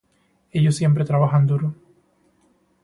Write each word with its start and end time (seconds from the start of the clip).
Ellos 0.51 0.77
siempre 0.77 1.05
trabajan 1.05 1.45
duro. 1.45 1.75